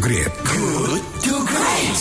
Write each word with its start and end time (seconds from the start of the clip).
Great. 0.00 0.32
Good 0.48 1.04
to 1.28 1.34
Great. 1.44 1.98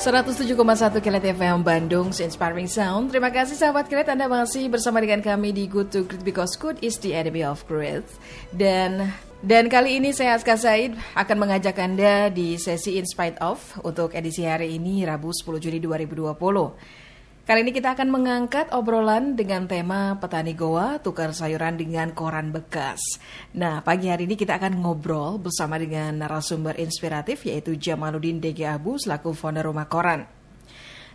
107,1 0.00 1.04
Kilat 1.04 1.20
FM 1.36 1.60
Bandung, 1.60 2.08
Inspiring 2.08 2.64
Sound. 2.64 3.12
Terima 3.12 3.28
kasih 3.28 3.60
sahabat 3.60 3.92
Kilat 3.92 4.08
Anda 4.08 4.24
masih 4.24 4.72
bersama 4.72 5.04
dengan 5.04 5.20
kami 5.20 5.52
di 5.52 5.68
Good 5.68 5.92
to 5.92 6.08
Great 6.08 6.24
because 6.24 6.56
good 6.56 6.80
is 6.80 6.96
the 7.04 7.12
enemy 7.12 7.44
of 7.44 7.60
great. 7.68 8.08
Dan 8.56 9.12
dan 9.44 9.68
kali 9.68 10.00
ini 10.00 10.16
saya 10.16 10.32
Aska 10.32 10.56
Said 10.56 10.96
akan 11.12 11.44
mengajak 11.44 11.76
Anda 11.76 12.32
di 12.32 12.56
sesi 12.56 12.96
In 12.96 13.04
Spite 13.04 13.44
Of 13.44 13.84
untuk 13.84 14.16
edisi 14.16 14.48
hari 14.48 14.80
ini 14.80 15.04
Rabu 15.04 15.28
10 15.28 15.60
Juli 15.60 15.76
2020. 15.76 17.04
Kali 17.44 17.60
ini 17.60 17.76
kita 17.76 17.92
akan 17.92 18.08
mengangkat 18.08 18.72
obrolan 18.72 19.36
dengan 19.36 19.68
tema 19.68 20.16
petani 20.16 20.56
goa 20.56 20.96
tukar 20.96 21.36
sayuran 21.36 21.76
dengan 21.76 22.08
koran 22.16 22.56
bekas. 22.56 23.20
Nah, 23.52 23.84
pagi 23.84 24.08
hari 24.08 24.24
ini 24.24 24.32
kita 24.32 24.56
akan 24.56 24.80
ngobrol 24.80 25.36
bersama 25.36 25.76
dengan 25.76 26.24
narasumber 26.24 26.80
inspiratif 26.80 27.44
yaitu 27.44 27.76
Jamaluddin 27.76 28.40
DG 28.40 28.64
Abu 28.64 28.96
selaku 28.96 29.36
founder 29.36 29.60
Rumah 29.60 29.84
Koran. 29.92 30.24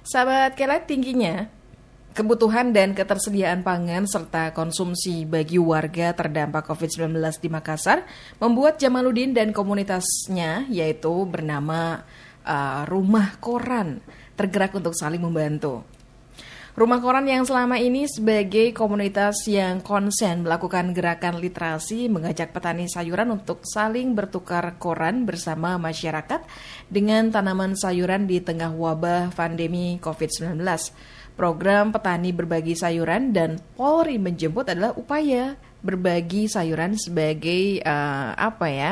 Sahabat 0.05 0.53
kelet 0.53 0.85
tingginya 0.85 1.49
kebutuhan 2.13 2.77
dan 2.77 2.93
ketersediaan 2.93 3.65
pangan 3.65 4.05
serta 4.05 4.53
konsumsi 4.53 5.25
bagi 5.25 5.57
warga 5.57 6.13
terdampak 6.13 6.69
COVID-19 6.69 7.25
di 7.41 7.49
Makassar 7.49 8.05
membuat 8.37 8.77
Jamaluddin 8.77 9.33
dan 9.33 9.49
komunitasnya 9.49 10.69
yaitu 10.69 11.25
bernama 11.25 12.05
uh, 12.45 12.85
Rumah 12.85 13.41
Koran 13.41 13.97
tergerak 14.37 14.77
untuk 14.77 14.93
saling 14.93 15.25
membantu. 15.25 15.88
Rumah 16.79 17.03
Koran 17.03 17.27
yang 17.27 17.43
selama 17.43 17.75
ini 17.75 18.07
sebagai 18.07 18.71
komunitas 18.71 19.43
yang 19.51 19.83
konsen 19.83 20.47
melakukan 20.47 20.95
gerakan 20.95 21.35
literasi 21.43 22.07
mengajak 22.07 22.55
petani 22.55 22.87
sayuran 22.87 23.35
untuk 23.35 23.67
saling 23.67 24.15
bertukar 24.15 24.79
koran 24.79 25.27
bersama 25.27 25.75
masyarakat 25.75 26.39
dengan 26.87 27.35
tanaman 27.35 27.75
sayuran 27.75 28.31
di 28.31 28.39
tengah 28.39 28.71
wabah 28.71 29.35
pandemi 29.35 29.99
COVID-19. 29.99 30.55
Program 31.35 31.91
petani 31.91 32.31
berbagi 32.31 32.79
sayuran 32.79 33.35
dan 33.35 33.59
Polri 33.75 34.15
menjemput 34.15 34.71
adalah 34.71 34.95
upaya 34.95 35.59
berbagi 35.83 36.47
sayuran 36.47 36.95
sebagai 36.95 37.83
uh, 37.83 38.39
apa 38.39 38.67
ya? 38.71 38.91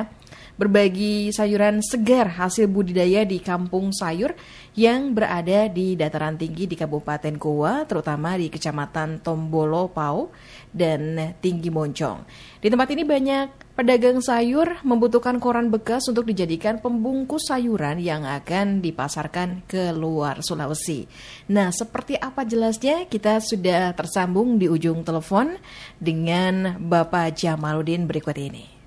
Berbagi 0.58 1.30
sayuran 1.30 1.86
segar 1.86 2.34
hasil 2.34 2.66
budidaya 2.66 3.24
di 3.24 3.38
kampung 3.38 3.94
sayur 3.94 4.34
yang 4.74 5.14
berada 5.14 5.70
di 5.70 5.94
dataran 5.98 6.38
tinggi 6.38 6.66
di 6.66 6.78
Kabupaten 6.78 7.34
Goa, 7.38 7.86
terutama 7.86 8.38
di 8.38 8.50
Kecamatan 8.50 9.22
Tombolo 9.22 9.90
Pau 9.90 10.34
dan 10.70 11.34
Tinggi 11.42 11.70
Moncong. 11.74 12.26
Di 12.62 12.70
tempat 12.70 12.90
ini 12.94 13.02
banyak 13.02 13.74
pedagang 13.78 14.22
sayur 14.22 14.82
membutuhkan 14.82 15.38
koran 15.38 15.70
bekas 15.70 16.06
untuk 16.10 16.30
dijadikan 16.30 16.82
pembungkus 16.82 17.50
sayuran 17.50 18.02
yang 18.02 18.26
akan 18.26 18.82
dipasarkan 18.82 19.66
ke 19.66 19.94
luar 19.94 20.46
Sulawesi. 20.46 21.10
Nah, 21.54 21.74
seperti 21.74 22.18
apa 22.18 22.46
jelasnya? 22.46 23.06
Kita 23.10 23.42
sudah 23.42 23.94
tersambung 23.94 24.58
di 24.62 24.70
ujung 24.70 25.02
telepon 25.02 25.58
dengan 25.98 26.78
Bapak 26.82 27.34
Jamaluddin 27.34 28.06
berikut 28.06 28.38
ini. 28.38 28.78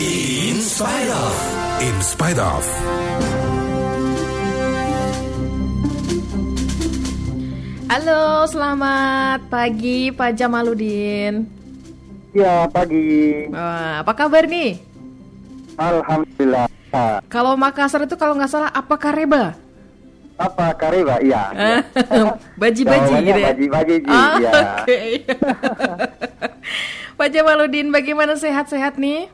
In 0.00 0.58
spite 0.60 1.10
of. 1.10 1.34
In 1.78 1.96
spite 2.02 2.38
of. 2.38 2.64
Halo, 7.86 8.48
selamat 8.48 9.46
pagi 9.46 10.10
Pak 10.10 10.34
Jamaluddin. 10.34 11.46
Ya, 12.34 12.66
pagi. 12.66 13.46
Wah, 13.54 14.02
apa 14.02 14.12
kabar 14.18 14.50
nih? 14.50 14.82
Alhamdulillah. 15.78 16.66
Kalau 17.30 17.54
Makassar 17.54 18.02
itu 18.02 18.18
kalau 18.18 18.34
nggak 18.34 18.50
salah 18.50 18.70
apa 18.74 18.98
kareba? 18.98 19.54
Apa 20.34 20.74
kareba? 20.74 21.22
Iya. 21.22 21.54
Baji-baji 22.60 23.14
gitu 23.22 23.38
ya? 23.38 23.48
Baji-baji, 23.54 23.94
Ah, 24.10 24.36
ya. 24.42 24.50
Oke. 24.82 25.00
Pak 27.18 27.28
Jamaluddin, 27.30 27.94
bagaimana 27.94 28.34
sehat-sehat 28.34 28.98
nih? 28.98 29.30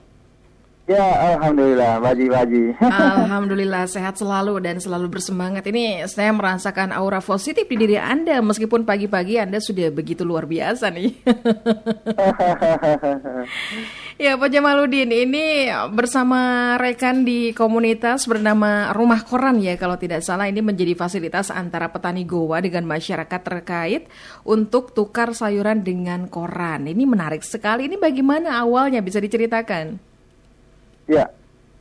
Ya, 0.90 1.38
alhamdulillah, 1.38 2.02
baji-baji. 2.02 2.74
Alhamdulillah 2.82 3.86
sehat 3.86 4.18
selalu 4.18 4.58
dan 4.58 4.82
selalu 4.82 5.06
bersemangat. 5.06 5.62
Ini 5.70 6.02
saya 6.10 6.34
merasakan 6.34 6.90
aura 6.90 7.22
positif 7.22 7.70
di 7.70 7.78
diri 7.78 7.94
Anda 7.94 8.42
meskipun 8.42 8.82
pagi-pagi 8.82 9.38
Anda 9.38 9.62
sudah 9.62 9.94
begitu 9.94 10.26
luar 10.26 10.50
biasa 10.50 10.90
nih. 10.90 11.14
ya 14.26 14.34
Pak 14.34 14.50
Jamaluddin, 14.50 15.14
ini 15.14 15.70
bersama 15.94 16.74
rekan 16.74 17.22
di 17.22 17.54
komunitas 17.54 18.26
bernama 18.26 18.90
Rumah 18.90 19.22
Koran 19.22 19.62
ya 19.62 19.78
kalau 19.78 19.94
tidak 19.94 20.26
salah 20.26 20.50
ini 20.50 20.58
menjadi 20.58 20.98
fasilitas 20.98 21.54
antara 21.54 21.94
petani 21.94 22.26
goa 22.26 22.58
dengan 22.58 22.82
masyarakat 22.90 23.40
terkait 23.46 24.10
untuk 24.42 24.90
tukar 24.90 25.38
sayuran 25.38 25.86
dengan 25.86 26.26
koran. 26.26 26.90
Ini 26.90 27.06
menarik 27.06 27.46
sekali. 27.46 27.86
Ini 27.86 27.94
bagaimana 27.94 28.58
awalnya 28.58 28.98
bisa 28.98 29.22
diceritakan? 29.22 30.09
Ya, 31.10 31.26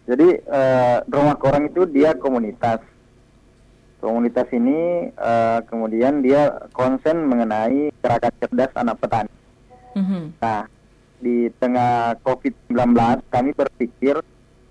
jadi 0.10 0.42
eh, 0.42 0.98
rumah 1.06 1.38
koran 1.38 1.70
itu 1.70 1.86
dia 1.86 2.18
komunitas. 2.18 2.82
Komunitas 4.02 4.50
ini 4.50 5.12
eh, 5.14 5.60
kemudian 5.70 6.26
dia 6.26 6.66
konsen 6.74 7.30
mengenai 7.30 7.94
gerakan 8.02 8.34
cerdas 8.42 8.74
anak 8.74 8.98
petani. 8.98 9.30
Mhm. 9.94 10.42
Nah, 10.42 10.66
di 11.20 11.52
tengah 11.62 12.18
COVID-19 12.26 12.96
kami 13.30 13.52
berpikir 13.54 14.18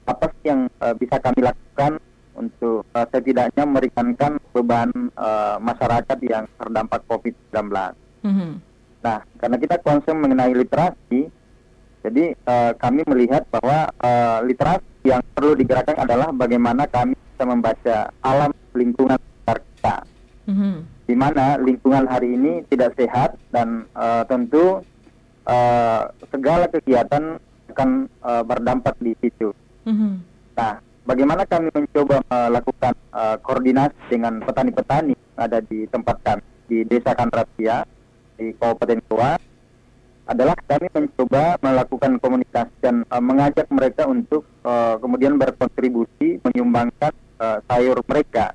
apa 0.08 0.26
sih 0.32 0.50
yang 0.50 0.66
eh, 0.82 0.94
bisa 0.98 1.20
kami 1.22 1.44
lakukan 1.44 2.02
untuk 2.34 2.82
eh, 2.90 3.06
setidaknya 3.12 3.62
meringankan 3.62 4.42
beban 4.50 4.90
eh, 5.14 5.56
masyarakat 5.62 6.18
yang 6.26 6.50
terdampak 6.58 7.06
COVID-19. 7.06 7.54
Mhm. 8.26 8.50
Nah, 8.98 9.22
karena 9.38 9.56
kita 9.62 9.78
konsen 9.86 10.18
mengenai 10.18 10.50
literasi, 10.50 11.30
jadi 12.00 12.24
eh, 12.34 12.72
kami 12.78 13.02
melihat 13.06 13.42
bahwa 13.50 13.90
eh, 13.90 14.38
literasi 14.46 14.86
yang 15.06 15.22
perlu 15.34 15.54
digerakkan 15.54 15.98
adalah 15.98 16.30
bagaimana 16.30 16.86
kami 16.86 17.14
bisa 17.14 17.44
membaca 17.46 17.96
alam 18.22 18.50
lingkungan 18.74 19.18
sekitar 19.18 19.58
kita 19.62 19.96
Mhm. 20.48 20.76
di 21.04 21.12
mana 21.12 21.60
lingkungan 21.60 22.08
hari 22.08 22.32
ini 22.32 22.64
tidak 22.72 22.96
sehat 22.96 23.36
dan 23.52 23.84
eh, 23.92 24.22
tentu 24.24 24.80
eh, 25.44 26.02
segala 26.28 26.64
kegiatan 26.68 27.36
akan 27.68 27.90
eh, 28.08 28.42
berdampak 28.42 28.96
di 28.98 29.12
situ. 29.20 29.52
Mhm. 29.84 30.12
Nah, 30.56 30.80
bagaimana 31.04 31.44
kami 31.44 31.68
mencoba 31.68 32.24
melakukan 32.26 32.94
eh, 33.12 33.36
koordinasi 33.44 34.00
dengan 34.08 34.40
petani-petani 34.40 35.12
yang 35.12 35.36
ada 35.36 35.58
di 35.60 35.84
tempat 35.88 36.16
kami 36.24 36.44
di 36.68 36.84
Desa 36.84 37.12
Kanrapia 37.12 37.84
di 38.36 38.52
Kabupaten 38.56 39.00
Goa 39.08 39.36
adalah 40.28 40.54
kami 40.68 40.92
mencoba 40.92 41.56
melakukan 41.64 42.20
komunikasi 42.20 42.74
dan 42.84 43.02
eh, 43.08 43.22
mengajak 43.24 43.66
mereka 43.72 44.04
untuk 44.04 44.44
eh, 44.62 44.94
kemudian 45.00 45.40
berkontribusi 45.40 46.44
menyumbangkan 46.44 47.12
eh, 47.40 47.58
sayur 47.64 47.98
mereka 48.04 48.52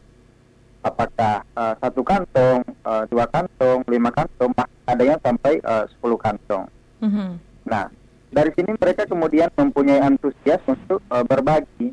apakah 0.83 1.41
eh, 1.41 1.73
satu 1.79 2.01
kantong, 2.03 2.61
eh, 2.67 3.03
dua 3.09 3.25
kantong, 3.31 3.81
lima 3.87 4.11
kantong, 4.11 4.51
ada 4.85 5.03
yang 5.03 5.19
sampai 5.23 5.63
eh, 5.63 5.85
10 6.03 6.19
kantong. 6.19 6.67
Mhm. 6.99 7.29
Nah, 7.63 7.87
dari 8.29 8.51
sini 8.53 8.75
mereka 8.75 9.07
kemudian 9.07 9.47
mempunyai 9.55 10.03
antusias 10.03 10.59
untuk 10.67 10.99
eh, 10.99 11.23
berbagi, 11.23 11.89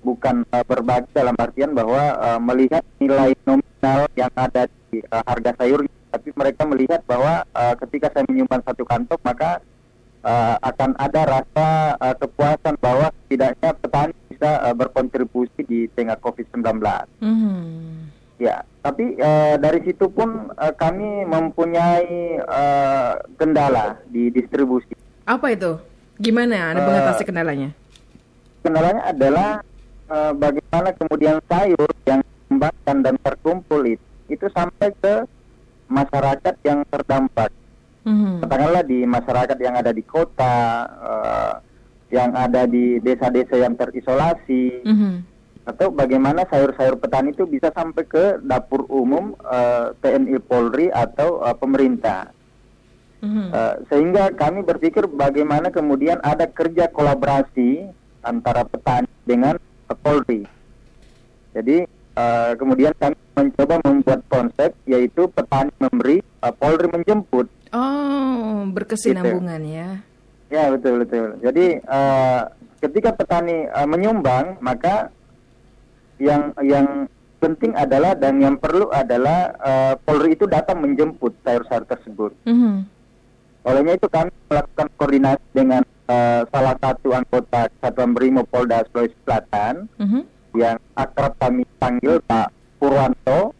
bukan 0.00 0.48
eh, 0.48 0.64
berbagi 0.64 1.12
dalam 1.12 1.36
artian 1.36 1.76
bahwa 1.76 2.16
eh, 2.16 2.40
melihat 2.40 2.82
nilai 2.98 3.36
nominal 3.44 4.08
yang 4.16 4.32
ada 4.34 4.66
di 4.88 5.04
eh, 5.04 5.22
harga 5.28 5.52
sayur, 5.60 5.84
tapi 6.10 6.34
mereka 6.34 6.66
melihat 6.66 7.00
bahwa 7.06 7.46
eh, 7.46 7.74
ketika 7.86 8.10
saya 8.10 8.26
menyumbang 8.26 8.60
satu 8.66 8.82
kantong 8.82 9.22
maka 9.22 9.62
eh, 10.26 10.56
akan 10.60 10.98
ada 10.98 11.22
rasa 11.24 11.68
eh, 11.96 12.16
kepuasan 12.18 12.74
bahwa 12.82 13.14
setidaknya 13.24 13.70
petani 13.78 14.14
bisa 14.28 14.50
eh, 14.66 14.74
berkontribusi 14.74 15.60
di 15.64 15.86
tengah 15.94 16.18
COVID-19. 16.18 16.66
Mhm. 17.22 17.54
Ya, 18.40 18.64
tapi 18.80 19.20
eh, 19.20 19.54
dari 19.60 19.80
situ 19.84 20.08
pun 20.08 20.50
eh, 20.56 20.74
kami 20.74 21.24
mempunyai 21.28 22.40
eh, 22.40 23.12
kendala 23.36 24.00
di 24.08 24.32
distribusi. 24.32 24.92
Apa 25.24 25.52
itu? 25.54 25.78
Gimana 26.20 26.76
Anda 26.76 26.84
mengatasi 26.84 27.22
kendalanya? 27.24 27.70
Kendalanya 28.60 29.02
adalah 29.08 29.50
eh, 30.08 30.32
bagaimana 30.36 30.88
kemudian 30.96 31.36
sayur 31.48 31.88
yang 32.04 32.20
dikembangkan 32.24 32.96
dan 33.04 33.14
terkumpul 33.24 33.80
itu, 33.84 34.04
itu 34.28 34.46
sampai 34.52 34.92
ke 35.00 35.24
masyarakat 35.90 36.54
yang 36.62 36.86
terdampak. 36.86 37.50
Mhm. 38.06 38.40
Katakanlah 38.46 38.82
di 38.86 39.04
masyarakat 39.04 39.58
yang 39.60 39.74
ada 39.76 39.92
di 39.92 40.00
kota, 40.06 40.56
eh, 40.88 41.54
yang 42.16 42.32
ada 42.32 42.64
di 42.64 42.96
desa-desa 43.02 43.60
yang 43.60 43.76
terisolasi, 43.76 44.86
Mhm. 44.86 45.12
atau 45.68 45.92
bagaimana 45.92 46.48
sayur-sayur 46.48 46.96
petani 46.96 47.36
itu 47.36 47.44
bisa 47.44 47.68
sampai 47.76 48.02
ke 48.08 48.24
dapur 48.40 48.88
umum 48.88 49.36
eh, 49.44 49.92
TNI 50.00 50.40
Polri 50.40 50.88
atau 50.88 51.44
eh, 51.44 51.56
pemerintah. 51.58 52.32
Mhm. 53.20 53.46
Eh, 53.52 53.74
sehingga 53.92 54.32
kami 54.32 54.64
berpikir 54.64 55.04
bagaimana 55.04 55.68
kemudian 55.68 56.16
ada 56.24 56.48
kerja 56.48 56.88
kolaborasi 56.88 57.84
antara 58.24 58.64
petani 58.64 59.10
dengan 59.28 59.60
Polri. 60.00 60.48
Jadi 61.52 61.84
eh, 62.20 62.52
kemudian 62.60 62.92
kami 63.00 63.16
mencoba 63.32 63.80
membuat 63.80 64.20
konsep 64.28 64.76
yaitu 64.84 65.24
petani 65.32 65.72
memberi, 65.80 66.20
eh, 66.20 66.52
Polri 66.52 66.88
menjemput. 66.92 67.48
Oh, 67.72 68.66
berkesinambungan 68.68 69.62
ya. 69.64 69.88
Ya 70.50 70.68
betul 70.68 71.06
betul. 71.06 71.38
Jadi 71.40 71.80
eh, 71.80 72.40
ketika 72.80 73.16
petani 73.16 73.64
eh, 73.64 73.88
menyumbang 73.88 74.60
maka 74.60 75.08
yang 76.20 76.52
yang 76.60 77.08
penting 77.40 77.72
adalah 77.72 78.12
dan 78.12 78.36
yang 78.36 78.60
perlu 78.60 78.92
adalah 78.92 79.56
eh, 79.56 79.94
Polri 80.04 80.36
itu 80.36 80.44
datang 80.44 80.84
menjemput 80.84 81.32
sayur-sayur 81.40 81.88
tersebut. 81.88 82.32
Mhm. 82.44 82.84
Olehnya 83.60 83.96
itu 83.96 84.08
kami 84.08 84.32
melakukan 84.48 84.88
koordinasi 84.96 85.46
dengan 85.52 85.82
eh, 86.10 86.42
salah 86.50 86.76
satu 86.76 87.14
anggota 87.14 87.70
Satuan 87.80 88.12
Brimo 88.12 88.42
Polda 88.44 88.84
Sulawesi 88.90 89.16
Selatan 89.24 89.88
Mhm. 89.96 90.20
Yang 90.54 90.76
akrab 90.94 91.36
kami 91.38 91.62
panggil 91.78 92.18
Pak 92.24 92.50
Purwanto, 92.78 93.54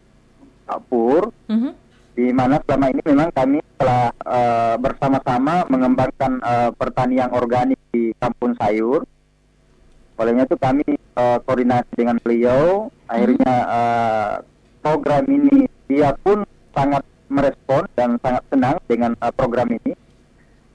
Pak 0.67 0.79
Pur, 0.89 1.31
Mhm. 1.47 1.71
di 2.11 2.27
mana 2.35 2.59
selama 2.63 2.91
ini 2.91 3.01
memang 3.05 3.29
kami 3.31 3.57
telah 3.79 4.11
eh, 4.27 4.75
bersama-sama 4.77 5.65
mengembangkan 5.67 6.37
eh, 6.41 6.69
pertanian 6.75 7.31
organik 7.31 7.79
di 7.91 8.11
Kampung 8.19 8.53
Sayur. 8.59 9.03
Olehnya 10.19 10.45
itu 10.45 10.57
kami 10.59 10.85
eh, 10.95 11.37
koordinasi 11.43 11.91
dengan 11.97 12.17
beliau, 12.21 12.91
akhirnya 13.07 13.55
eh, 13.67 14.33
program 14.81 15.23
ini 15.27 15.65
dia 15.89 16.13
pun 16.21 16.43
sangat 16.71 17.03
merespon 17.31 17.87
dan 17.95 18.19
sangat 18.21 18.43
senang 18.51 18.75
dengan 18.85 19.11
eh, 19.17 19.33
program 19.33 19.71
ini. 19.71 19.93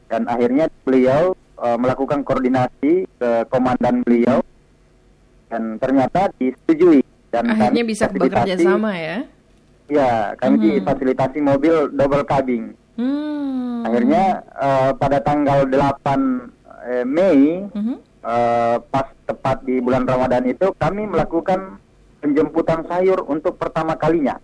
Dan 0.07 0.27
akhirnya 0.27 0.67
beliau 0.83 1.37
eh, 1.63 1.79
melakukan 1.79 2.25
koordinasi 2.27 3.07
ke 3.07 3.31
komandan 3.53 4.03
beliau 4.03 4.43
dan 5.47 5.79
ternyata 5.79 6.31
disetujui 6.37 7.01
dan 7.31 7.51
Akhirnya 7.51 7.85
bisa 7.85 8.05
bekerja 8.07 8.55
sama 8.59 8.93
ya. 8.95 9.19
Ya, 9.87 10.35
kami 10.35 10.59
Mhm. 10.59 10.75
difasilitasi 10.83 11.39
mobil 11.39 11.75
double 11.95 12.27
cabin. 12.27 12.75
Hmm. 12.99 13.87
Akhirnya 13.87 14.43
eh, 14.53 14.91
pada 14.99 15.19
tanggal 15.21 15.63
8 15.65 16.51
eh, 16.87 17.07
Mei, 17.07 17.63
Mhm. 17.71 17.95
eh, 18.23 18.77
pas 18.83 19.07
tepat 19.23 19.63
di 19.63 19.79
bulan 19.79 20.03
Ramadan 20.03 20.43
itu, 20.45 20.75
kami 20.75 21.07
melakukan 21.07 21.79
penjemputan 22.19 22.83
sayur 22.87 23.23
untuk 23.23 23.55
pertama 23.55 23.95
kalinya. 23.95 24.39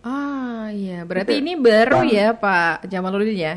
Ah, 0.00 0.72
iya. 0.72 1.04
Berarti 1.04 1.36
Gitu. 1.36 1.42
ini 1.44 1.52
baru 1.60 2.00
Dan- 2.00 2.08
ya, 2.08 2.28
Pak 2.32 2.88
Jamaluddin 2.88 3.36
ya? 3.36 3.54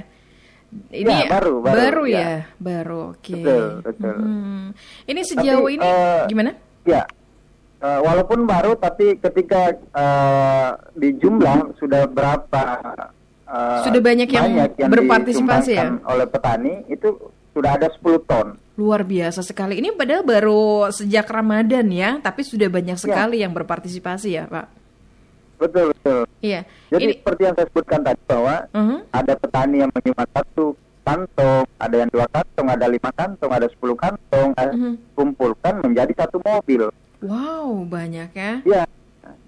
Ini 0.93 1.09
Ya, 1.09 1.29
baru, 1.29 1.53
baru, 1.59 2.03
ya, 2.05 2.19
ya. 2.21 2.37
baru. 2.61 3.17
Oke. 3.17 3.33
Betul, 3.39 3.65
betul. 3.81 4.15
Mhm. 4.19 4.65
Ini 5.09 5.21
sejauh 5.25 5.65
Tapi, 5.65 5.75
ini 5.75 5.85
eh, 5.85 6.21
gimana? 6.29 6.51
Ya, 6.85 7.01
eh, 7.79 7.99
walaupun 8.01 8.45
baru, 8.45 8.77
tapi 8.77 9.17
ketika 9.17 9.73
eh, 9.73 10.69
di 10.93 11.09
jumlah 11.17 11.77
sudah 11.77 12.05
berapa 12.05 12.63
eh, 13.49 13.81
Sudah 13.85 14.01
banyak 14.01 14.29
yang 14.29 14.89
berpartisipasi 14.89 15.71
ya? 15.73 15.97
oleh 16.05 16.25
petani 16.25 16.85
itu 16.89 17.13
sudah 17.53 17.77
ada 17.77 17.87
10 17.89 18.25
ton. 18.25 18.57
Luar 18.73 19.05
biasa 19.05 19.45
sekali. 19.45 19.77
Ini 19.77 19.93
padahal 19.93 20.25
baru 20.25 20.89
sejak 20.89 21.29
Ramadan 21.29 21.85
ya, 21.93 22.17
tapi 22.17 22.41
sudah 22.41 22.65
banyak 22.65 22.97
sekali 22.97 23.45
yang 23.45 23.53
berpartisipasi 23.53 24.29
ya, 24.33 24.49
Pak. 24.49 24.82
Betul 25.57 25.85
betul. 25.93 26.21
Iya. 26.41 26.61
Jadi 26.89 27.03
Ini 27.03 27.13
seperti 27.19 27.41
yang 27.43 27.55
saya 27.55 27.67
sebutkan 27.69 28.01
tadi 28.03 28.21
bahwa 28.27 28.55
Mhm. 28.71 28.97
ada 29.11 29.33
petani 29.37 29.75
yang 29.79 29.91
menyumbang 29.91 30.29
satu 30.33 30.65
kantong, 31.03 31.65
ada 31.77 31.95
yang 31.95 32.09
dua 32.09 32.25
kantong, 32.31 32.67
ada 32.67 32.85
lima 32.87 33.11
kantong, 33.11 33.51
ada 33.51 33.67
sepuluh 33.67 33.95
kantong, 33.95 34.49
eh, 34.55 34.71
Mhm. 34.71 34.93
kumpulkan 35.13 35.73
menjadi 35.83 36.13
satu 36.15 36.37
mobil. 36.39 36.87
Wow, 37.23 37.87
banyak 37.87 38.29
ya. 38.35 38.59
Ya, 38.63 38.83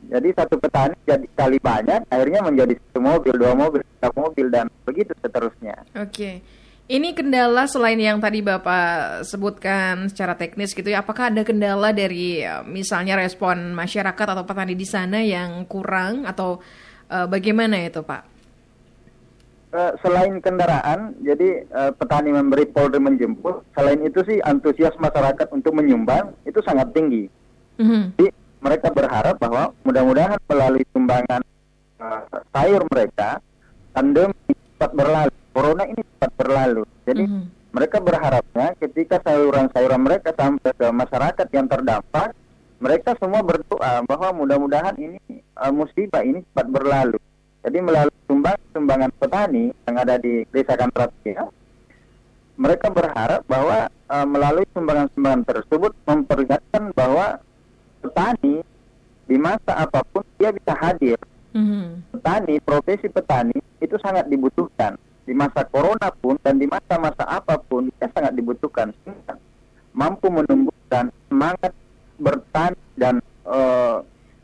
jadi 0.07 0.31
satu 0.31 0.55
petani 0.55 0.95
jadi 1.03 1.27
kali 1.35 1.59
banyak, 1.59 2.07
akhirnya 2.07 2.39
menjadi 2.43 2.73
satu 2.79 2.99
mobil, 2.99 3.33
dua 3.35 3.51
mobil, 3.51 3.81
tiga 3.83 4.09
mobil 4.15 4.47
dan 4.47 4.65
begitu 4.83 5.11
seterusnya. 5.19 5.75
Oke. 5.95 6.39
Ini 6.85 7.17
kendala 7.17 7.65
selain 7.65 7.97
yang 7.97 8.21
tadi 8.21 8.45
Bapak 8.45 9.25
sebutkan 9.25 10.05
secara 10.05 10.37
teknis 10.37 10.77
gitu 10.77 10.85
ya, 10.85 11.01
apakah 11.01 11.33
ada 11.33 11.41
kendala 11.41 11.89
dari 11.89 12.45
eh, 12.45 12.61
misalnya 12.61 13.17
respon 13.17 13.73
masyarakat 13.73 14.27
atau 14.37 14.45
petani 14.45 14.77
di 14.77 14.85
sana 14.85 15.17
yang 15.25 15.65
kurang 15.65 16.29
atau 16.29 16.61
eh, 17.09 17.25
bagaimana 17.25 17.81
itu 17.81 18.05
Pak? 18.05 18.35
Eh, 19.75 19.91
selain 19.99 20.39
kendaraan, 20.39 21.19
jadi 21.19 21.67
eh, 21.67 21.91
petani 21.97 22.31
memberi 22.31 22.63
Polri 22.69 22.95
menjemput. 22.95 23.65
Selain 23.75 23.99
itu 23.99 24.23
sih 24.23 24.39
antusias 24.39 24.95
masyarakat 24.95 25.51
untuk 25.51 25.75
menyumbang 25.75 26.31
itu 26.47 26.63
sangat 26.63 26.95
tinggi. 26.95 27.27
Mhm. 27.81 28.15
Jadi 28.15 28.29
mereka 28.63 28.87
berharap 28.95 29.35
bahwa 29.35 29.75
mudah-mudahan 29.83 30.39
melalui 30.47 30.81
sumbangan 30.89 31.43
uh, 32.01 32.21
sayur 32.49 32.81
mereka, 32.89 33.37
pandemi 33.93 34.33
cepat 34.73 34.91
berlalu, 34.95 35.35
corona 35.55 35.87
ini 35.87 36.03
cepat 36.03 36.31
berlalu. 36.35 36.83
Jadi 37.07 37.23
Mhm. 37.23 37.43
mereka 37.71 37.97
berharapnya 38.03 38.75
ketika 38.75 39.23
sayuran-sayuran 39.23 40.01
mereka 40.03 40.35
sampai 40.35 40.75
ke 40.75 40.87
masyarakat 40.91 41.47
yang 41.55 41.67
terdampak, 41.71 42.35
mereka 42.83 43.15
semua 43.15 43.39
berdoa 43.39 44.03
bahwa 44.03 44.43
mudah-mudahan 44.43 44.99
ini 44.99 45.19
uh, 45.55 45.71
musibah 45.71 46.27
ini 46.27 46.43
cepat 46.51 46.67
berlalu. 46.67 47.15
Jadi 47.63 47.77
melalui 47.79 48.19
sumbang 48.27 48.59
sumbangan 48.75 49.11
petani 49.15 49.71
yang 49.87 49.95
ada 49.95 50.19
di 50.19 50.43
Desa 50.51 50.75
Kantratia, 50.75 51.47
mereka 52.59 52.91
berharap 52.91 53.41
bahwa 53.47 53.87
uh, 54.11 54.27
melalui 54.27 54.67
sumbangan-sumbangan 54.75 55.43
tersebut 55.47 55.95
memperlihatkan 56.03 56.91
bahwa 56.91 57.39
petani 58.03 58.59
di 59.25 59.37
masa 59.39 59.87
apa 59.87 60.03
pun 60.11 60.21
dia 60.35 60.51
bisa 60.51 60.75
hadir. 60.77 61.17
Mhm. 61.55 62.11
Petani, 62.11 62.59
profesi 62.59 63.07
petani 63.07 63.55
itu 63.79 63.95
sangat 64.03 64.27
dibutuhkan 64.27 64.99
di 65.25 65.33
masa 65.33 65.65
corona 65.65 66.13
pun 66.13 66.37
dan 66.39 66.61
di 66.61 66.69
masa-masa 66.69 67.25
apa 67.25 67.57
pun 67.57 67.89
dia 67.97 68.07
sangat 68.13 68.37
dibutuhkan 68.37 68.93
mampu 69.95 70.27
menumbuhkan 70.27 71.09
semangat 71.31 71.71
bertani 72.19 72.77
dan 72.99 73.23
eh, 73.47 73.97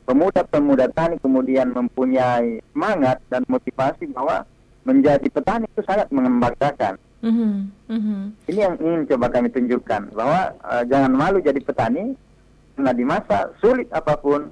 pemuda-pemuda 0.08 0.90
tani 0.96 1.20
kemudian 1.20 1.76
mempunyai 1.76 2.64
semangat 2.72 3.20
dan 3.28 3.44
motivasi 3.46 4.10
bahwa 4.16 4.48
menjadi 4.88 5.28
petani 5.30 5.70
itu 5.70 5.84
sangat 5.86 6.10
mengembangkan. 6.10 6.98
Mhm. 7.22 7.70
Mhm. 7.86 8.20
Ini 8.50 8.60
yang 8.66 8.76
ingin 8.82 9.02
coba 9.14 9.30
kami 9.30 9.54
tunjukkan 9.54 10.16
bahwa 10.18 10.56
eh, 10.58 10.84
jangan 10.90 11.12
malu 11.14 11.38
jadi 11.44 11.60
petani 11.62 12.18
karena 12.74 12.92
di 12.98 13.06
masa 13.06 13.52
sulit 13.62 13.86
apa 13.94 14.18
pun 14.18 14.50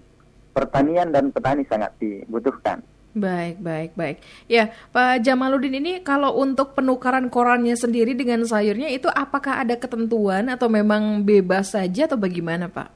pertanian 0.53 1.09
dan 1.09 1.33
petani 1.33 1.65
sangat 1.65 1.95
dibutuhkan. 1.97 2.83
Baik, 3.19 3.59
baik, 3.59 3.91
baik. 3.99 4.17
Ya, 4.47 4.71
Pak 4.95 5.21
Jamaluddin 5.27 5.75
ini 5.75 5.99
kalau 5.99 6.39
untuk 6.39 6.71
penukaran 6.73 7.27
korannya 7.27 7.75
sendiri 7.75 8.15
dengan 8.15 8.47
sayurnya 8.47 8.87
itu 8.89 9.11
apakah 9.11 9.59
ada 9.59 9.75
ketentuan 9.75 10.47
atau 10.47 10.71
memang 10.71 11.21
bebas 11.27 11.75
saja 11.75 12.07
atau 12.07 12.15
bagaimana, 12.15 12.71
Pak? 12.71 12.87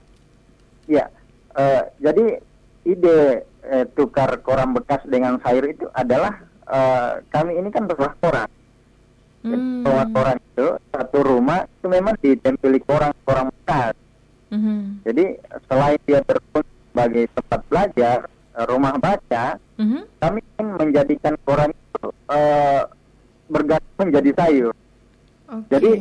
Ya, 0.87 1.11
eh, 1.59 1.83
jadi 1.99 2.39
ide 2.87 3.43
eh, 3.67 3.85
tukar 3.95 4.39
koran 4.39 4.71
bekas 4.75 5.03
dengan 5.07 5.39
sayur 5.43 5.67
itu 5.67 5.85
adalah 5.91 6.39
eh, 6.67 7.11
kami 7.27 7.59
ini 7.59 7.67
kan 7.67 7.83
rumah 7.87 8.15
koran. 8.23 8.49
Hmm. 9.43 9.83
Rumah 9.83 10.07
koran 10.15 10.37
itu 10.39 10.67
satu 10.87 11.19
rumah 11.19 11.67
itu 11.67 11.87
memang 11.91 12.15
ditempeli 12.23 12.79
koran 12.87 13.11
koran 13.27 13.51
bekas. 13.51 13.95
Mhm. 14.53 15.01
Jadi 15.03 15.25
selain 15.65 15.99
dia 16.05 16.21
berfungsi 16.21 16.73
sebagai 16.93 17.25
tempat 17.33 17.59
belajar, 17.67 18.17
rumah 18.55 18.95
baca, 18.95 19.57
Mhm. 19.75 19.99
kami 20.17 20.39
ingin 20.39 20.67
menjadikan 20.77 21.33
koran 21.41 21.69
itu 21.69 22.05
eh, 22.29 22.81
berganti 23.45 23.91
menjadi 23.97 24.31
sayur. 24.35 24.73
Oke. 25.47 25.67
Jadi, 25.69 25.93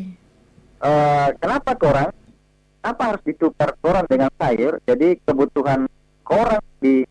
Eh, 0.82 1.28
kenapa 1.38 1.78
koran? 1.78 2.11
Apa 2.82 3.14
harus 3.14 3.23
ditukar 3.23 3.71
koran 3.78 4.02
dengan 4.11 4.35
sayur? 4.35 4.82
Jadi 4.82 5.14
kebutuhan 5.23 5.87
koran 6.26 6.59
di 6.82 7.06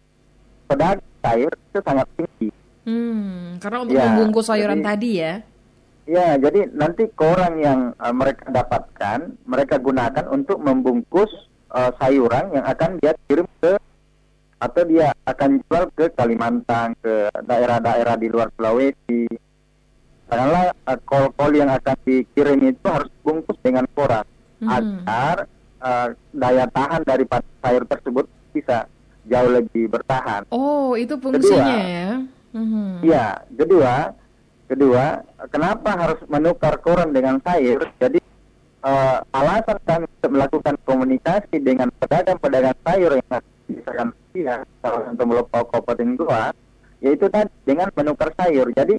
pedagang 0.67 0.99
sayur 1.21 1.47
itu 1.55 1.79
sangat 1.79 2.03
tinggi. 2.13 2.51
Hmm, 2.83 3.55
karena 3.63 3.77
untuk 3.79 3.95
Ya, 3.95 4.11
membungkus 4.11 4.51
sayuran 4.51 4.83
jadi- 4.83 4.87
tadi 4.91 5.11
ya. 5.15 5.33
Ya, 6.03 6.27
jadi 6.35 6.67
nanti 6.75 7.07
koran 7.15 7.63
yang 7.63 7.95
eh, 7.95 8.11
mereka 8.11 8.51
dapatkan, 8.51 9.39
mereka 9.47 9.79
gunakan 9.79 10.25
untuk 10.27 10.59
membungkus 10.59 11.31
eh, 11.71 11.91
sayuran 11.95 12.51
yang 12.51 12.67
akan 12.67 12.99
dia 12.99 13.15
kirim 13.23 13.47
ke 13.63 13.79
atau 14.61 14.81
dia 14.85 15.09
akan 15.25 15.57
jual 15.65 15.89
ke 15.97 16.13
Kalimantan, 16.13 16.93
ke 17.01 17.33
daerah-daerah 17.49 18.13
di 18.21 18.29
luar 18.29 18.53
Sulawesi. 18.53 19.25
Karena 20.29 20.69
eh, 20.69 20.99
kol-kol 21.03 21.51
yang 21.57 21.73
akan 21.73 21.97
dikirim 22.05 22.61
itu 22.69 22.85
harus 22.85 23.09
bungkus 23.25 23.57
dengan 23.65 23.89
koran 23.97 24.23
Mhm. 24.61 24.69
agar 24.69 25.49
eh, 25.81 26.07
daya 26.29 26.65
tahan 26.69 27.01
daripada 27.01 27.47
sayur 27.65 27.83
tersebut 27.89 28.29
bisa 28.53 28.85
jauh 29.25 29.49
lebih 29.49 29.89
bertahan. 29.89 30.45
Oh, 30.53 30.93
itu 30.93 31.17
fungsinya 31.17 31.77
ya. 31.81 32.09
Mhm. 32.53 33.01
Ya, 33.01 33.41
kedua, 33.49 34.13
kedua, 34.69 35.25
kenapa 35.49 35.89
harus 35.97 36.21
menukar 36.29 36.77
koran 36.85 37.09
dengan 37.09 37.41
sayur? 37.41 37.89
Jadi 37.97 38.21
uh, 38.85 39.17
alasan 39.33 39.77
kami 39.85 40.05
untuk 40.09 40.31
melakukan 40.31 40.75
komunikasi 40.85 41.57
dengan 41.61 41.89
pedagang-pedagang 42.01 42.77
sayur 42.85 43.11
yang 43.17 43.41
misalkan 43.69 44.09
ya 44.35 44.63
kawasan 44.79 45.15
Temulopau 45.19 45.63
Kabupaten 45.67 46.15
Goa, 46.15 46.55
yaitu 47.03 47.27
tadi 47.27 47.51
dengan 47.67 47.91
menukar 47.91 48.31
sayur. 48.37 48.71
Jadi 48.71 48.95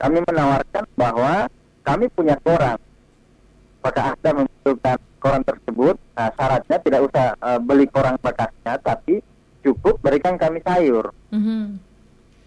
kami 0.00 0.18
menawarkan 0.26 0.84
bahwa 0.98 1.46
kami 1.86 2.10
punya 2.10 2.34
koran. 2.42 2.80
Apakah 3.84 4.16
Anda 4.16 4.30
membutuhkan 4.32 4.98
koran 5.20 5.44
tersebut? 5.44 5.96
Nah, 6.16 6.32
syaratnya 6.32 6.76
tidak 6.80 7.00
usah 7.04 7.26
uh, 7.38 7.60
beli 7.60 7.84
koran 7.92 8.16
bekasnya, 8.16 8.80
tapi 8.80 9.20
cukup 9.60 10.00
berikan 10.00 10.40
kami 10.40 10.64
sayur. 10.64 11.12
Mm-hmm. 11.32 11.62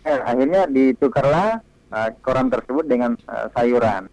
Eh, 0.07 0.19
akhirnya 0.25 0.65
ditukarlah 0.65 1.61
uh, 1.93 2.09
koran 2.25 2.49
tersebut 2.49 2.85
dengan 2.89 3.13
uh, 3.29 3.47
sayuran. 3.53 4.09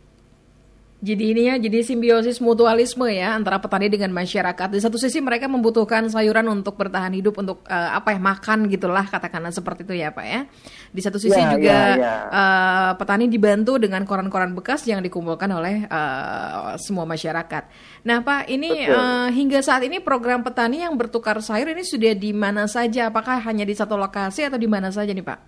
Jadi 1.05 1.37
ini 1.37 1.53
ya, 1.53 1.61
jadi 1.61 1.85
simbiosis 1.85 2.41
mutualisme 2.41 3.05
ya 3.13 3.37
antara 3.37 3.61
petani 3.61 3.93
dengan 3.93 4.09
masyarakat. 4.17 4.73
Di 4.73 4.81
satu 4.81 4.97
sisi 4.97 5.21
mereka 5.21 5.53
membutuhkan 5.53 6.09
sayuran 6.09 6.49
untuk 6.49 6.81
bertahan 6.81 7.13
hidup, 7.13 7.37
untuk 7.37 7.61
uh, 7.69 7.93
apa 7.93 8.17
ya 8.17 8.21
makan 8.25 8.73
gitulah 8.73 9.05
katakanlah 9.05 9.53
seperti 9.53 9.85
itu 9.85 10.01
ya 10.01 10.17
pak 10.17 10.25
ya. 10.25 10.41
Di 10.89 11.01
satu 11.05 11.21
sisi 11.21 11.37
ya, 11.37 11.53
juga 11.53 11.69
ya, 11.69 11.85
ya. 12.01 12.15
Uh, 12.33 12.91
petani 12.97 13.29
dibantu 13.29 13.77
dengan 13.77 14.09
koran-koran 14.09 14.57
bekas 14.57 14.89
yang 14.89 15.05
dikumpulkan 15.05 15.53
oleh 15.53 15.85
uh, 15.93 16.73
semua 16.81 17.05
masyarakat. 17.05 17.69
Nah 18.09 18.25
pak, 18.25 18.49
ini 18.49 18.89
uh, 18.89 19.29
hingga 19.29 19.61
saat 19.61 19.85
ini 19.85 20.01
program 20.01 20.41
petani 20.41 20.89
yang 20.89 20.97
bertukar 20.97 21.37
sayur 21.45 21.69
ini 21.69 21.85
sudah 21.85 22.17
di 22.17 22.33
mana 22.33 22.65
saja? 22.65 23.13
Apakah 23.13 23.45
hanya 23.45 23.69
di 23.69 23.77
satu 23.77 24.01
lokasi 24.01 24.49
atau 24.49 24.57
di 24.57 24.65
mana 24.65 24.89
saja 24.89 25.13
nih 25.13 25.21
pak? 25.21 25.39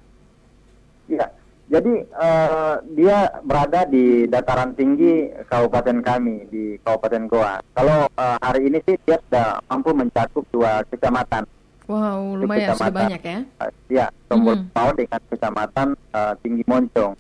Iya. 1.09 1.46
Jadi 1.67 2.07
uh, 2.15 2.79
dia 2.95 3.27
berada 3.43 3.83
di 3.91 4.31
dataran 4.31 4.71
tinggi 4.79 5.35
kabupaten 5.51 5.99
kami 5.99 6.47
di 6.47 6.65
Kabupaten 6.79 7.27
Goa. 7.27 7.59
Kalau 7.75 8.07
uh, 8.07 8.39
hari 8.39 8.71
ini 8.71 8.79
sih 8.87 8.95
dia 9.03 9.19
sudah 9.27 9.59
mampu 9.67 9.91
mencakup 9.91 10.47
dua 10.55 10.87
kecamatan. 10.87 11.43
Wow, 11.91 12.39
lumayan 12.39 12.75
sudah 12.75 12.95
banyak 12.95 13.23
ya? 13.23 13.39
Uh, 13.59 13.71
ya, 13.91 14.07
Tombol 14.31 14.59
mm 14.59 14.75
-hmm. 14.75 14.95
dengan 14.95 15.21
kecamatan 15.27 15.89
uh, 16.15 16.33
Tinggi 16.39 16.63
Moncong. 16.67 17.15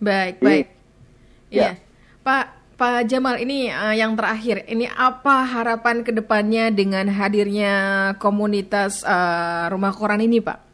Baik, 0.00 0.40
Jadi, 0.40 0.44
baik. 0.44 0.66
Iya. 1.52 1.60
Ya. 1.60 1.70
Pak 2.24 2.44
Pak 2.76 3.08
Jamal, 3.08 3.40
ini 3.40 3.72
uh, 3.72 3.96
yang 3.96 4.12
terakhir, 4.20 4.68
ini 4.68 4.84
apa 4.84 5.48
harapan 5.48 6.04
ke 6.04 6.12
depannya 6.12 6.68
dengan 6.68 7.08
hadirnya 7.08 7.72
komunitas 8.20 9.00
uh, 9.00 9.72
rumah 9.72 9.96
koran 9.96 10.20
ini, 10.20 10.44
Pak? 10.44 10.65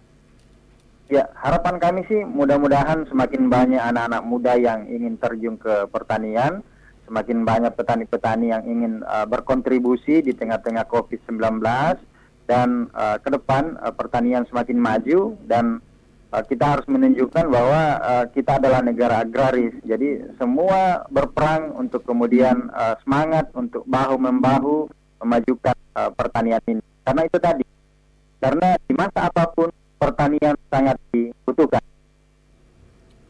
Ya, 1.12 1.28
harapan 1.37 1.76
kami 1.76 2.09
sih 2.09 2.25
mudah-mudahan 2.25 3.04
semakin 3.04 3.52
banyak 3.52 3.76
anak-anak 3.85 4.25
muda 4.25 4.57
yang 4.57 4.88
ingin 4.88 5.21
terjun 5.21 5.61
ke 5.61 5.85
pertanian, 5.92 6.64
semakin 7.04 7.45
banyak 7.45 7.76
petani-petani 7.76 8.49
yang 8.49 8.64
ingin 8.64 9.04
uh, 9.04 9.28
berkontribusi 9.28 10.25
di 10.25 10.33
tengah-tengah 10.33 10.88
COVID-19 10.88 11.61
dan 12.49 12.88
uh, 12.97 13.21
ke 13.21 13.28
depan 13.28 13.76
uh, 13.85 13.92
pertanian 13.92 14.49
semakin 14.49 14.81
maju 14.81 15.37
dan 15.45 15.85
uh, 16.33 16.40
kita 16.49 16.81
harus 16.81 16.88
menunjukkan 16.88 17.45
bahwa 17.45 17.83
uh, 18.00 18.25
kita 18.33 18.57
adalah 18.57 18.81
negara 18.81 19.21
agraris. 19.21 19.76
Jadi 19.85 20.16
semua 20.40 21.04
berperang 21.12 21.76
untuk 21.76 22.09
kemudian 22.09 22.73
uh, 22.73 22.97
semangat 23.04 23.52
untuk 23.52 23.85
bahu 23.85 24.16
membahu 24.16 24.88
memajukan 25.21 25.76
uh, 25.92 26.09
pertanian 26.09 26.64
ini. 26.64 26.81
Karena 27.04 27.28
itu 27.28 27.37
tadi. 27.37 27.69
Karena 28.40 28.81
di 28.81 28.97
masa 28.97 29.28
apa 29.28 29.45
pun 29.52 29.82
pertanian 30.02 30.59
sangat 30.66 30.99
dibutuhkan. 31.14 31.82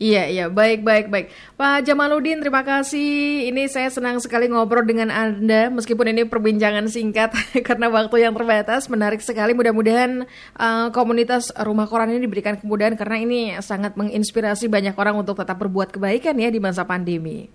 Iya, 0.03 0.27
iya, 0.27 0.47
baik, 0.51 0.83
baik, 0.83 1.15
baik. 1.15 1.27
Pak 1.55 1.87
Jamaludin, 1.87 2.43
terima 2.43 2.67
kasih. 2.67 3.47
Ini 3.55 3.71
saya 3.71 3.87
senang 3.87 4.19
sekali 4.19 4.51
ngobrol 4.51 4.83
dengan 4.83 5.15
Anda, 5.15 5.71
meskipun 5.71 6.11
ini 6.11 6.27
perbincangan 6.27 6.91
singkat 6.91 7.31
karena 7.69 7.87
waktu 7.87 8.27
yang 8.27 8.35
terbatas. 8.35 8.91
Menarik 8.91 9.23
sekali. 9.23 9.55
Mudah-mudahan 9.55 10.27
uh, 10.59 10.91
komunitas 10.91 11.55
rumah 11.63 11.87
koran 11.87 12.11
ini 12.11 12.27
diberikan 12.27 12.59
kemudahan 12.59 12.99
karena 12.99 13.17
ini 13.23 13.41
sangat 13.63 13.95
menginspirasi 13.95 14.67
banyak 14.67 14.99
orang 14.99 15.23
untuk 15.23 15.39
tetap 15.39 15.55
berbuat 15.63 15.95
kebaikan 15.95 16.35
ya 16.35 16.51
di 16.51 16.59
masa 16.59 16.83
pandemi. 16.83 17.47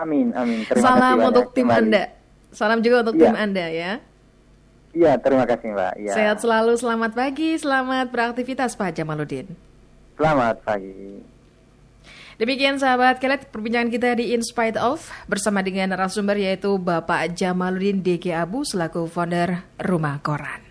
Amin, 0.00 0.32
amin. 0.32 0.64
Terima 0.64 0.96
Salam 0.96 1.20
kasih 1.20 1.28
untuk 1.28 1.46
tim 1.52 1.68
kembali. 1.68 1.76
Anda. 1.76 2.02
Salam 2.56 2.78
juga 2.80 2.96
untuk 3.04 3.20
ya. 3.20 3.22
tim 3.28 3.36
Anda 3.36 3.66
ya. 3.68 3.92
Iya, 4.90 5.14
terima 5.22 5.46
kasih 5.46 5.70
Mbak. 5.70 5.94
Ya. 6.02 6.12
Sehat 6.14 6.38
selalu, 6.42 6.74
selamat 6.74 7.14
pagi, 7.14 7.54
selamat 7.54 8.10
beraktivitas 8.10 8.74
Pak 8.74 8.98
Jamaludin. 8.98 9.46
Selamat 10.18 10.58
pagi. 10.66 11.22
Demikian 12.40 12.80
sahabat 12.80 13.20
kelet 13.20 13.52
perbincangan 13.52 13.92
kita 13.92 14.16
di 14.16 14.32
In 14.32 14.40
Spite 14.40 14.80
Of 14.80 15.12
bersama 15.28 15.60
dengan 15.60 15.92
narasumber 15.92 16.40
yaitu 16.40 16.80
Bapak 16.80 17.36
Jamaludin 17.36 18.00
DG 18.00 18.32
Abu 18.32 18.64
selaku 18.64 19.04
founder 19.04 19.68
Rumah 19.76 20.24
Koran. 20.24 20.64